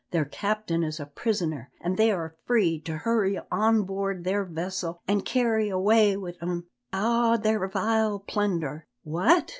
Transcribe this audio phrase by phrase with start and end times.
[0.09, 4.99] Their captain is a prisoner, an' they are free to hurry on board their vessel
[5.07, 9.49] an' carry awa wi' them a' their vile plunder." "What!"